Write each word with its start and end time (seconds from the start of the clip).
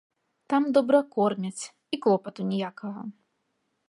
Там 0.51 0.63
добра 0.77 1.01
кормяць, 1.17 1.63
і 1.97 1.99
клопату 2.05 2.41
ніякага. 2.55 3.01